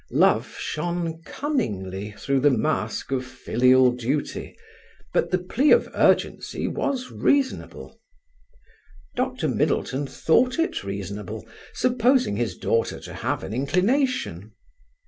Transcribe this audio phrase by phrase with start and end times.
[0.09, 4.57] Love shone cunningly through the mask of filial duty,
[5.13, 7.99] but the plea of urgency was reasonable.
[9.15, 9.47] Dr.
[9.47, 14.53] Middleton thought it reasonable, supposing his daughter to have an inclination.